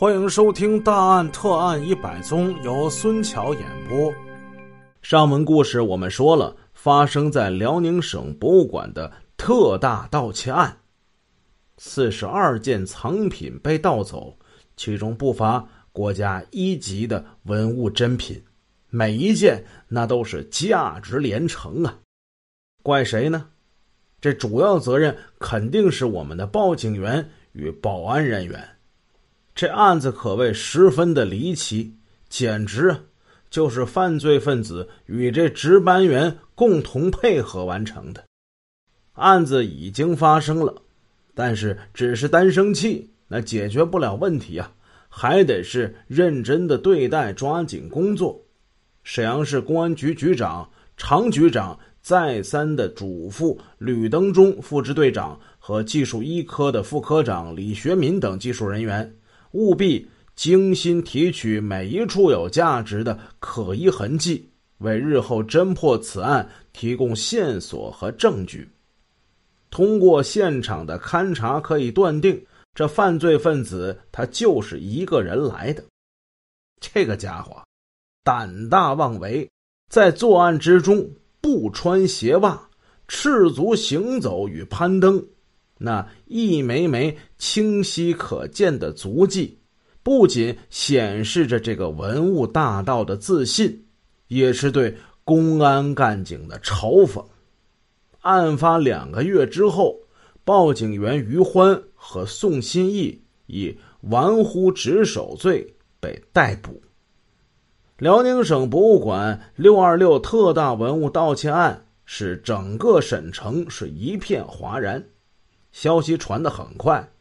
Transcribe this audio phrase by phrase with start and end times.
[0.00, 4.10] 欢迎收听《大案特案一百宗》，由孙桥演播。
[5.02, 10.74] 上文故事我们说了，发生在辽宁省博物馆的特大盗窃案，
[11.76, 14.38] 四十二件藏品被盗走，
[14.74, 18.42] 其中不乏国家一级的文物珍品，
[18.88, 21.98] 每一件那都是价值连城啊！
[22.82, 23.48] 怪谁呢？
[24.18, 28.66] 这主要责任肯定是我们的报警员与保安人员。
[29.60, 31.94] 这案子可谓十分的离奇，
[32.30, 32.96] 简直
[33.50, 38.24] 就是犯罪分子与这值班员共同配合完成的。
[39.12, 40.80] 案子已经发生了，
[41.34, 44.72] 但是只是单生气，那解决不了问题啊，
[45.10, 48.42] 还得是认真的对待，抓紧工作。
[49.04, 59.14] 沈阳市公安局局长常局长再三的嘱咐吕登忠副支队长和技术一科的副科长李学民等技术人员。
[59.52, 68.68] 务必精心提取每一处有价值的可疑痕迹，为日后侦破此案提供线索和证据。
[69.70, 75.84] 通过现场的勘查，可以断定这犯罪分子他就是一个人来的。
[76.80, 77.62] 这个家伙
[78.24, 79.48] 胆大妄为，
[79.90, 81.08] 在作案之中
[81.40, 82.68] 不穿鞋袜，
[83.06, 85.24] 赤足行走与攀登。
[85.82, 89.58] 那一枚枚清晰可见的足迹，
[90.02, 93.86] 不仅显示着这个文物大盗的自信，
[94.28, 97.24] 也是对公安干警的嘲讽。
[98.20, 99.96] 案发两个月之后，
[100.44, 106.82] 报警员于欢和宋新义以玩忽职守罪被逮捕。
[107.96, 115.02] 辽宁省博物馆六二六特大文物盗窃案，使整个省城是一片哗然。
[115.72, 117.12] 消息传得很快，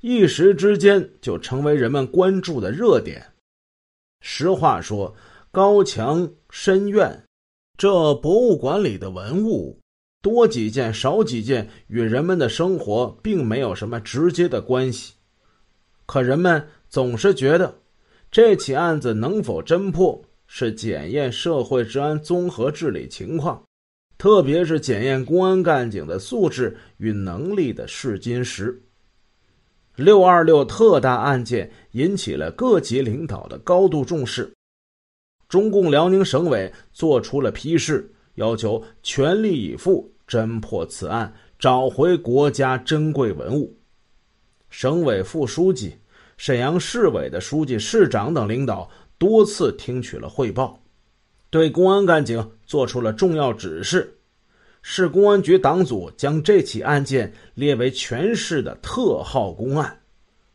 [0.00, 3.26] 一时之间就成为人们关注的热点。
[4.20, 5.14] 实话说，
[5.50, 7.24] 高墙深院，
[7.76, 9.78] 这博物馆里的文物
[10.22, 15.14] 多几件少几件，与人们的生活并没有什么直接的关系。
[16.06, 17.78] 可人们总是觉得，
[18.30, 23.62] 这起案子能否侦破，是检验社会治安综合治理情况。
[24.20, 28.78] 特别是检验公安干警的素质与能力的试金石。
[29.96, 34.52] 六二六特大案件引起了各级领导的高度重视，
[35.48, 43.74] 中共辽宁省委作出了批示，要求全力以赴侦破此案，找回国家珍贵文物。
[44.68, 45.94] 省委副书记、
[46.36, 50.78] 沈阳市委的书记、市长等领导多次听取了汇报。
[51.48, 54.16] 对公安干警做出了重要指示，
[54.80, 59.98] 市公安局党组将这起案件列为全市的特号公案，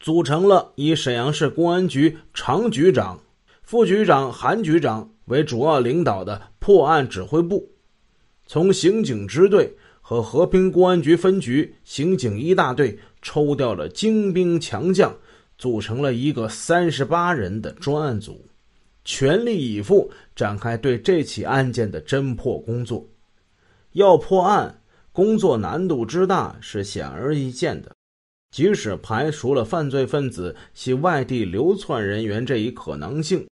[0.00, 3.20] 组成了以沈阳市公安局常局长、
[3.60, 7.68] 副局长、韩局长为主要领导的破案指挥部，
[8.46, 15.14] 从刑警支队和和平公安局分局刑警一大队抽调了精兵强将，
[15.58, 18.42] 组成了一个三十八人的专案组。
[19.10, 23.02] 全力以赴展开对这起案件的侦破工作。
[23.92, 24.82] 要破案，
[25.12, 27.90] 工作难度之大是显而易见的。
[28.54, 33.48] 即使排除了犯罪分子系外地流窜人员这一可能性，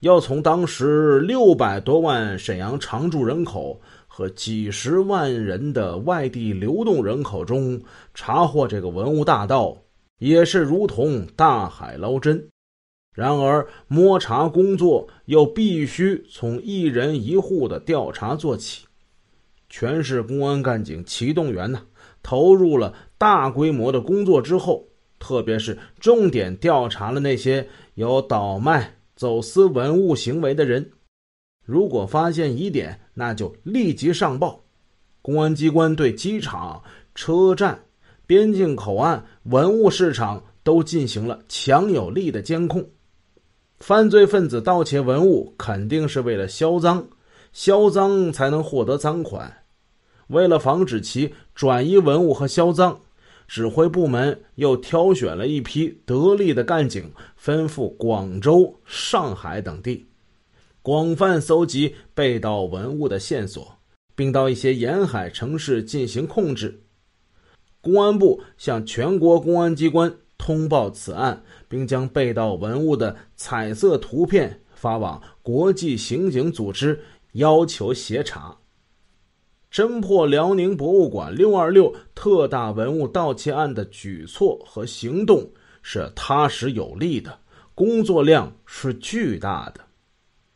[0.00, 7.80] 要从当时六百多万沈阳常住人口和几十万人的外地流动人口中
[8.12, 9.80] 查获这个文物大盗，
[10.18, 12.49] 也是如同大海捞针。
[13.20, 18.86] 然而，摸查工作又必须从一人一户的调查做起。
[19.68, 21.82] 全市公安干警齐动员呢，
[22.22, 24.88] 投入了大规模的工作之后，
[25.18, 30.90] 特别是重点调查了那些有倒卖、走私文物行为的人。
[31.66, 34.64] 如果发现疑点，那就立即上报。
[35.20, 36.82] 公安机关对机场、
[37.14, 37.84] 车站、
[38.26, 42.82] 边境口岸、文物市场都进行了强有力的监控。
[43.80, 47.08] 犯罪分子盗窃文物肯定是为了销赃，
[47.52, 49.64] 销赃才能获得赃款。
[50.28, 53.00] 为了防止其转移文物和销赃，
[53.48, 57.10] 指挥部门又挑选了一批得力的干警，
[57.42, 60.06] 吩咐广州、上海等地，
[60.82, 63.76] 广泛搜集被盗文物的线索，
[64.14, 66.82] 并到一些沿海城市进行控制。
[67.80, 70.14] 公安部向全国公安机关。
[70.40, 76.98] 通报此案，并将被盗文物的彩色图片发往国际刑警组织，
[77.32, 78.56] 要求协查。
[79.70, 85.46] 侦破辽宁博物馆六二六特大文物盗窃案的举措和行动，
[85.82, 87.38] 是踏实有力的，
[87.74, 89.80] 工作量是巨大的。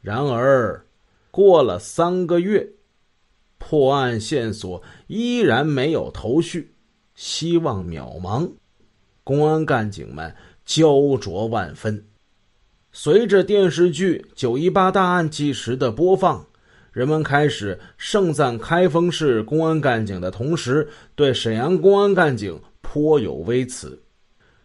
[0.00, 0.86] 然而，
[1.32, 2.66] 过了三个月，
[3.58, 6.72] 破案线索依然没有头绪，
[7.16, 8.48] 希望渺茫，
[9.24, 10.34] 公安干警们
[10.64, 12.04] 焦灼万分。
[12.92, 16.44] 随着电视剧《九一八大案纪实》的播放，
[16.92, 23.98] 人们开始盛赞开封市公安干警的同时，对沈阳公安干警颇有微词。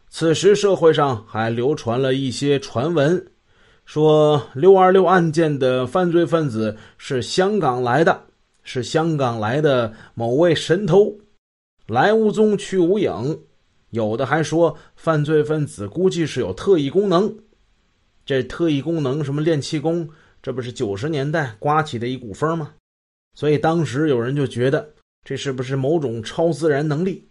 [0.10, 3.26] 此时，社会上还流传了一些传闻。
[3.86, 8.24] 说六二六案件的犯罪分子是香港来的，
[8.64, 11.18] 是香港来的某位神偷，
[11.88, 13.40] 来无踪去无影。
[13.98, 17.36] 有的还说犯罪分子估计是有特异功能，
[18.28, 20.08] 这特异功能什么练气功，
[20.44, 22.76] 这不是九十年代刮起的一股风吗？
[23.34, 27.28] 所以当时有人就觉得这是不是某种超自然能力？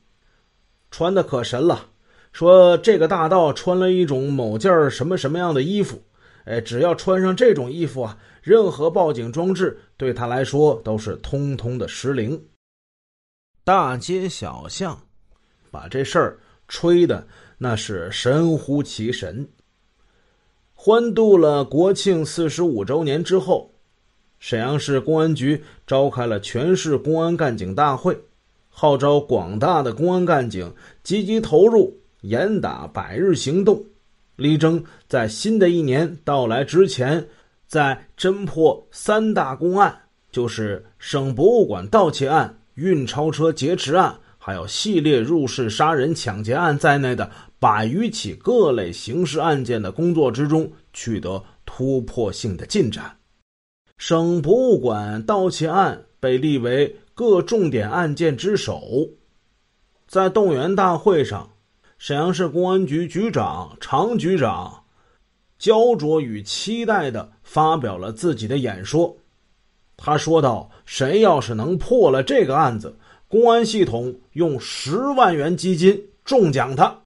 [0.91, 1.87] 穿的可神了，
[2.33, 6.03] 说这个大盗穿了一种某件什么什么样的衣服。
[6.47, 12.41] 哎，只要穿上这种衣服啊，任何报警装置对他来说都是通通的失灵。
[13.65, 14.97] 大街小巷，
[15.73, 17.27] 把这事儿吹的
[17.59, 19.49] 那是神乎其神。
[20.75, 23.73] 欢度了国庆四十五周年之后，
[24.39, 28.17] 沈阳市公安局召开了全市公安干警大会，
[28.69, 30.73] 号召广大的公安干警
[31.03, 33.83] 积极投入，严打百日行动。
[34.37, 37.27] 力争在新的一年到来之前，
[37.67, 44.15] 在侦破三大公案，就是省博物馆盗窃案、运钞车劫持案，
[44.47, 47.29] 还有系列入室杀人抢劫案在内的
[47.59, 53.17] 百余起各类刑事案件的工作之中取得突破性的进展。
[53.99, 58.81] 省博物馆盗窃案被立为各重点案件之首，
[60.07, 61.51] 在动员大会上。
[61.99, 64.85] 沈阳市公安局局长常局长
[65.59, 69.17] 焦灼与期待的发表了自己的演说。
[69.97, 72.97] 他说道：“谁要是能破了这个案子，
[73.29, 77.03] 公安系统用十万元基金重奖他。”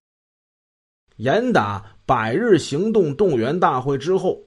[1.17, 4.43] 严打百日行动动员大会之后，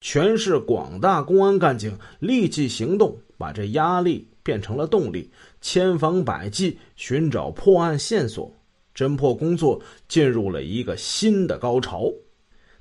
[0.00, 5.30] 全市广大公安干警立即行动，把这压力变成了动力，
[5.60, 8.52] 千方百计寻找破案线索。
[8.94, 12.12] 侦破工作进入了一个新的高潮。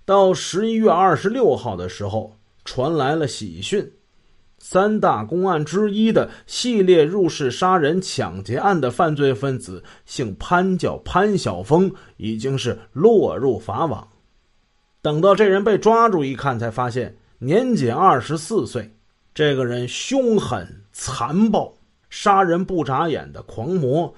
[0.05, 3.91] 到十一月二十六号的时候，传来了喜讯：
[4.65, 14.07] 三大公案之一的系列入室杀人抢劫案的犯罪分子姓潘，叫潘晓峰，已经是落入法网。
[15.01, 18.89] 等到这人被抓住一看，才发现年仅二十四岁。
[19.33, 21.73] 这个人凶狠残暴，
[22.09, 24.15] 杀人不眨眼的狂魔。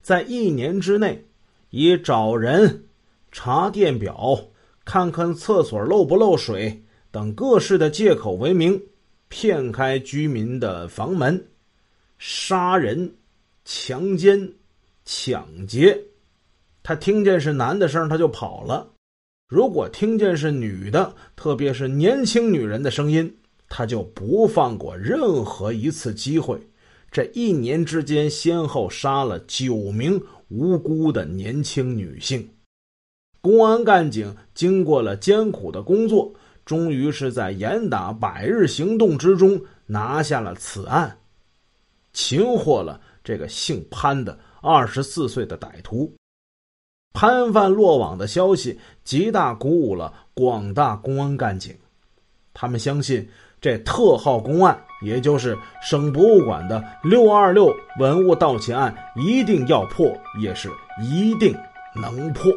[0.00, 1.26] 在一年之内，
[1.70, 2.84] 以找人、
[3.32, 4.38] 查电表、
[4.84, 8.80] 看看厕所漏不漏水等各式的借口为名，
[9.32, 11.42] 骗开居民的房门，
[12.18, 13.10] 杀人、
[13.64, 14.52] 强奸、
[15.06, 15.98] 抢劫。
[16.82, 18.86] 他听见是男的声，他就跑了；
[19.48, 23.34] 如果听见是女的，特别是年轻女人的声音，
[23.70, 26.60] 他就不放过任何一次机会。
[27.10, 32.46] 这一年之间，先后杀了九名无辜的年轻女性。
[33.40, 41.18] 公安干警经过了艰苦的工作，终于是在严打百日行动之中拿下了此案，
[42.12, 46.14] 擒获了这个姓潘的二十四岁的歹徒。
[47.12, 51.76] 潘犯落网的消息极大鼓舞了广大公安干警，
[52.54, 53.28] 他们相信。
[53.60, 60.68] 这特号公案，也就是省博物馆的六二六文物盗窃案，一定要破，也是
[61.00, 61.56] 一定
[61.94, 62.52] 能破。